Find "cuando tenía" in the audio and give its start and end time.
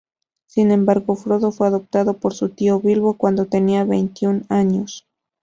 3.17-3.83